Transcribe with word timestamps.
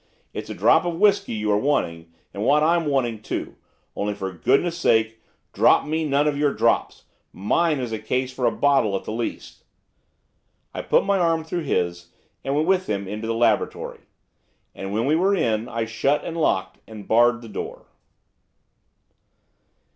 It's 0.33 0.49
a 0.49 0.55
drop 0.55 0.83
of 0.83 0.95
whisky 0.97 1.33
you 1.33 1.51
are 1.51 1.59
wanting, 1.59 2.11
and 2.33 2.41
what 2.43 2.63
I'm 2.63 2.87
wanting 2.87 3.21
too, 3.21 3.57
only, 3.95 4.15
for 4.15 4.33
goodness 4.33 4.75
sake, 4.75 5.21
drop 5.53 5.85
me 5.85 6.03
none 6.03 6.27
of 6.27 6.35
your 6.35 6.55
drops! 6.55 7.03
Mine 7.31 7.77
is 7.79 7.91
a 7.91 7.99
case 7.99 8.33
for 8.33 8.47
a 8.47 8.51
bottle 8.51 8.95
at 8.97 9.03
the 9.03 9.11
least.' 9.11 9.63
I 10.73 10.81
put 10.81 11.05
my 11.05 11.19
arm 11.19 11.43
through 11.43 11.65
his, 11.65 12.09
and 12.43 12.55
went 12.55 12.67
with 12.67 12.87
him 12.87 13.07
into 13.07 13.27
the 13.27 13.35
laboratory. 13.35 13.99
And, 14.73 14.91
when 14.91 15.05
we 15.05 15.15
were 15.15 15.35
in, 15.35 15.69
I 15.69 15.85
shut, 15.85 16.25
and 16.25 16.35
locked, 16.35 16.79
and 16.87 17.07
barred 17.07 17.43
the 17.43 17.47
door. 17.49 17.85